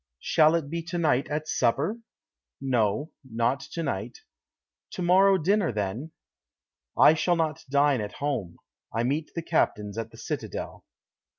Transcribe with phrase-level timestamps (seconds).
[0.23, 1.99] "Shall it be to night at supper?"
[2.59, 4.17] "No, not to night."
[4.93, 6.09] "To morrow dinner, then?"
[6.97, 8.57] "I shall not dine at home;
[8.91, 10.85] I meet the captains at the citadel."